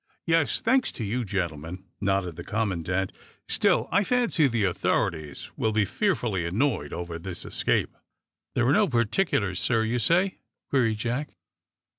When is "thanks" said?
0.61-0.91